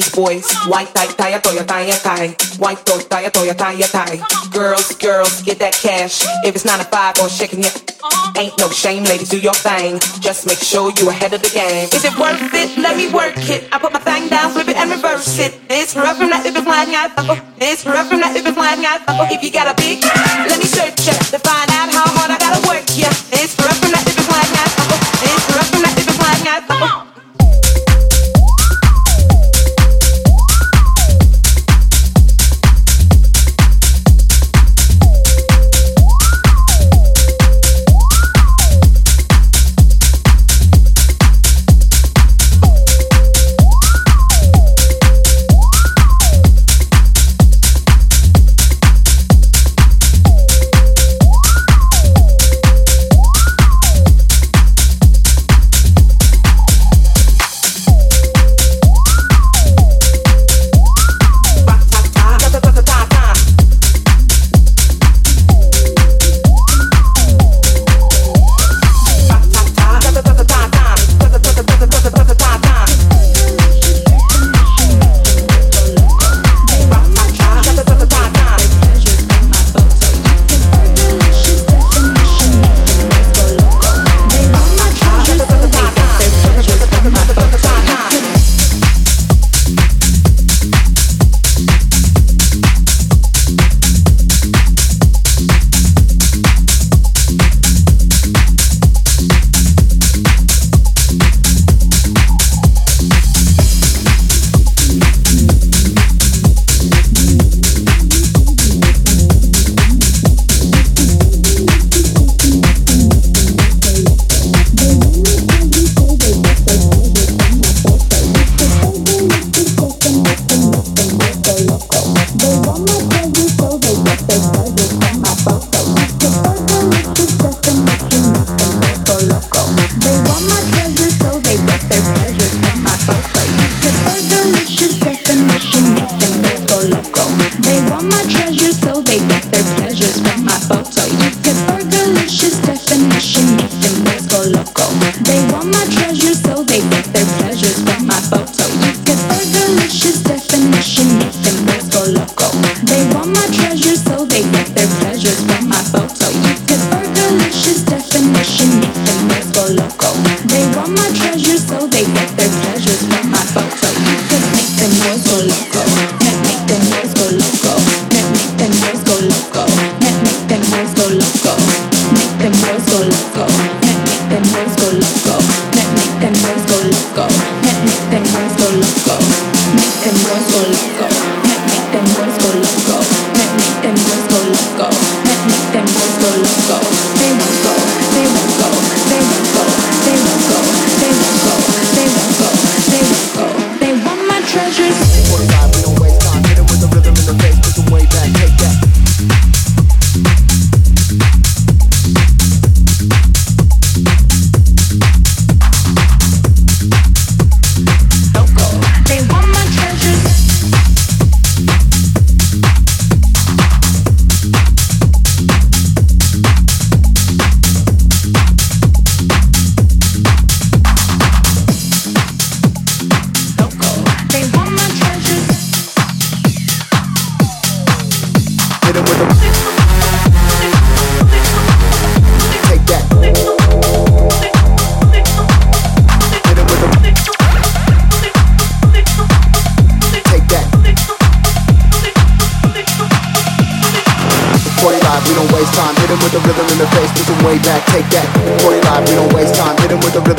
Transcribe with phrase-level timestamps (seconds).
[0.00, 0.48] Chinese boys.
[0.66, 2.28] White, tie, tie, toya, tie, tie.
[2.58, 4.18] White, toy, tie, toya, tie, tie.
[4.50, 6.24] Girls, girls, get that cash.
[6.44, 7.74] If it's nine to five or shaking it,
[8.36, 10.00] ain't no shame, ladies, do your thing.
[10.20, 11.88] Just make sure you ahead of the game.
[11.92, 12.78] Is it worth it?
[12.78, 13.68] Let me work it.
[13.72, 15.60] I put my thing down, flip it and reverse it.
[15.68, 17.10] It's rough from that if it's flying out.
[17.18, 17.36] Oh.
[17.60, 19.00] It's rough from that if it's flying out.
[19.08, 19.28] Oh.
[19.30, 20.00] If you got a big,
[20.48, 22.88] let me search it to find out how hard I gotta work.
[22.96, 23.69] Yeah, it's rough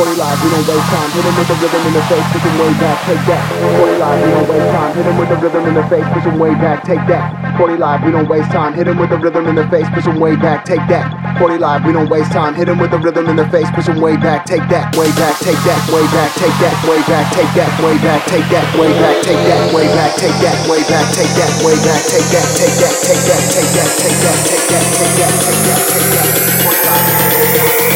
[0.00, 1.10] 40 live, we don't waste time.
[1.12, 3.44] Hit him with the rhythm in the face, push him way back, take that.
[3.76, 4.96] 40 live, we don't waste time.
[4.96, 7.24] Hit him with the rhythm in the face, push him way back, take that.
[7.60, 8.72] 40 live, we don't waste time.
[8.72, 11.04] Hit him with the rhythm in the face, push him way back, take that.
[11.36, 12.56] 40 live, we don't waste time.
[12.56, 14.88] Hit him with the rhythm in the face, push him way back, take that.
[14.96, 15.80] Way back, take that.
[15.92, 16.72] Way back, take that.
[16.88, 17.68] Way back, take that.
[17.84, 18.64] Way back, take that.
[18.80, 19.68] Way back, take that.
[19.68, 20.56] Way back, take that.
[20.64, 21.52] Way back, take that.
[21.60, 22.48] Way back, take that.
[22.56, 22.96] Take that.
[23.04, 23.44] Take that.
[23.52, 23.90] Take that.
[24.00, 24.40] Take that.
[24.48, 24.84] Take that.
[24.96, 25.36] Take that.
[25.36, 26.24] Take that.
[26.40, 27.09] Take that.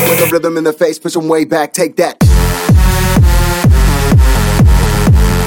[0.05, 2.21] With the rhythm in the face, push him way back, take that.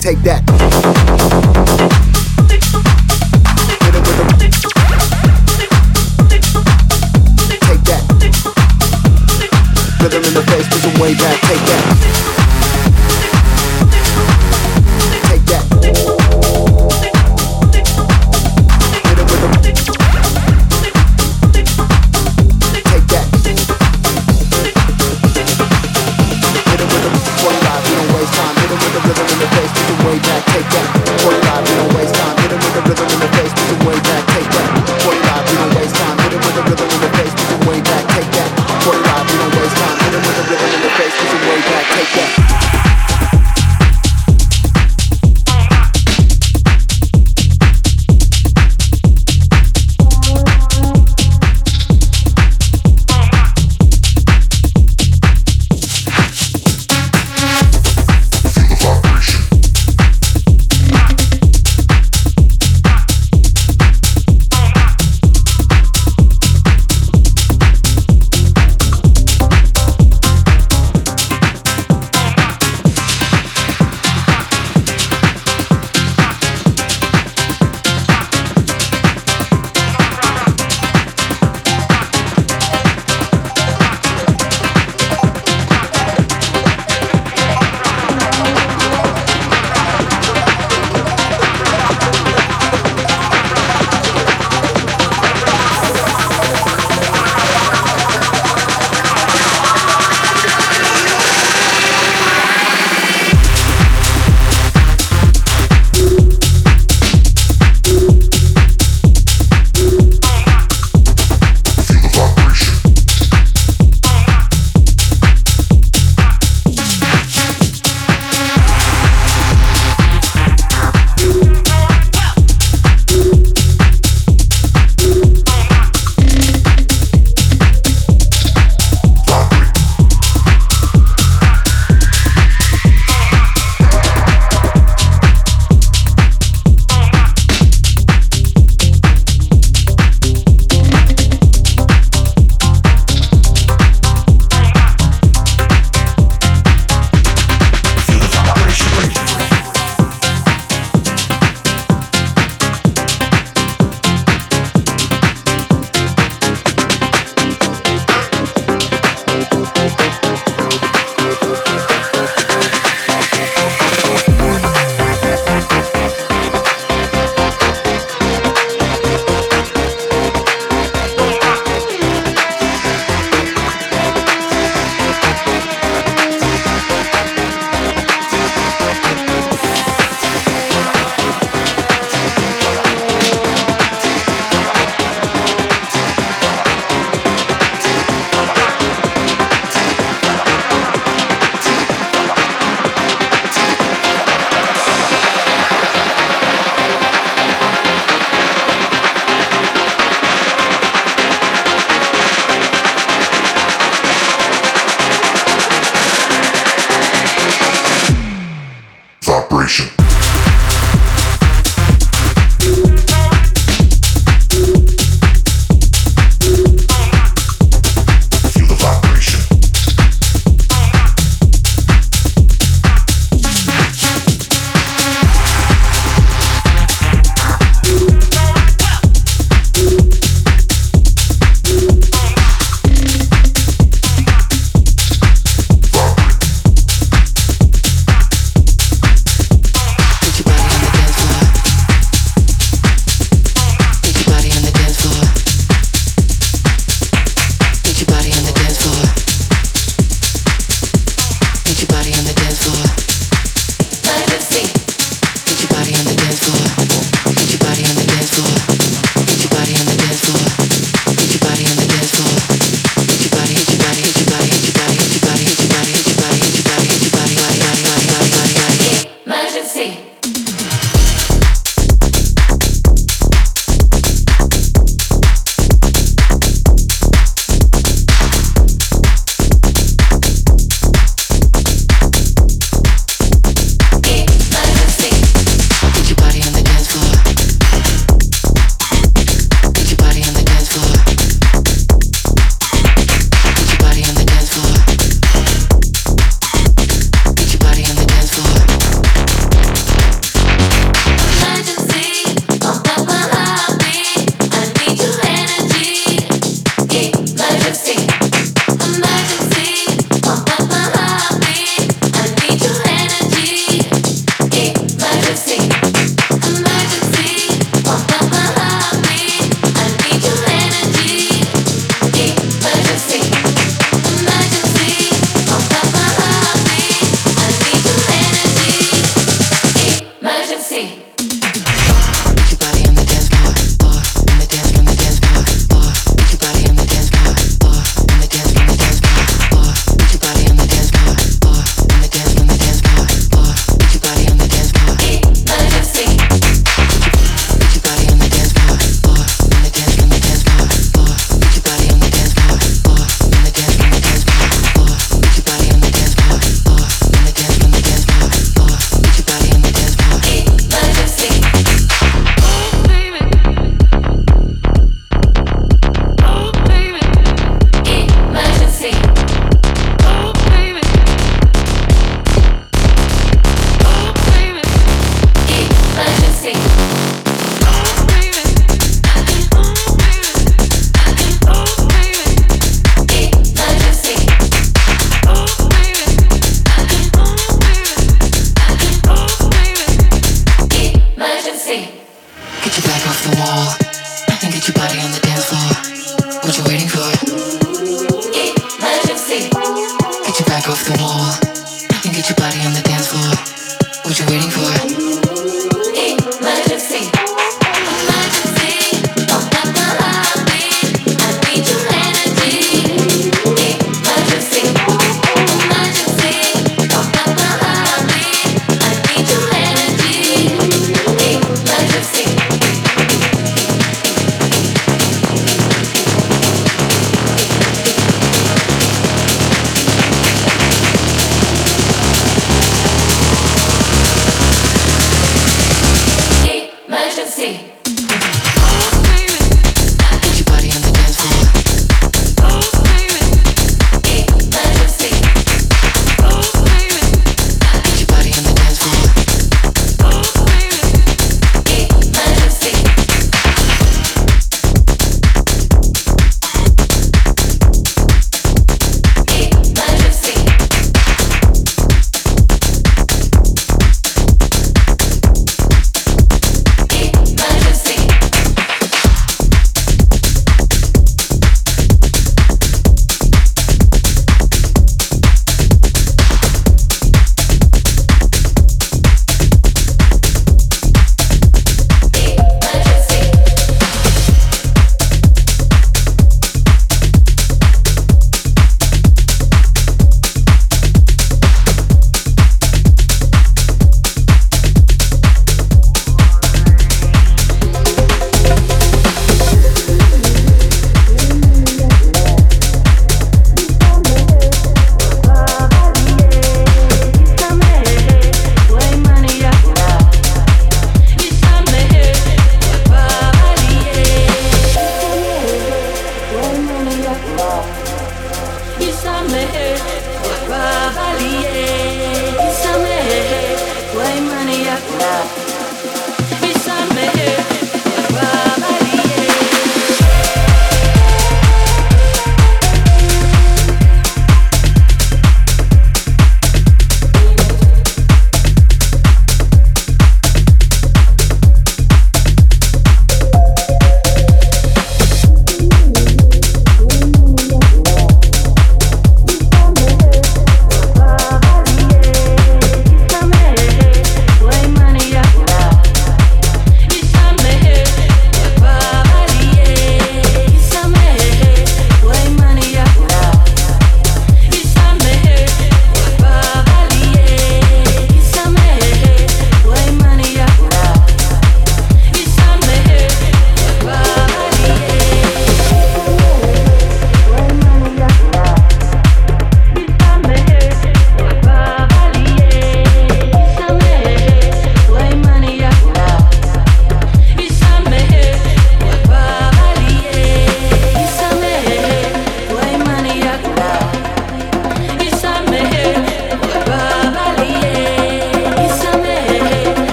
[0.00, 0.42] Take that.
[3.80, 4.18] Hit him with
[7.60, 8.02] Take that.
[10.02, 12.19] Rhythm in the face, push him way back, take that.
[29.10, 30.99] Living in the days, taking way back, take that.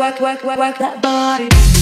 [0.00, 1.79] work, work, work, work that body.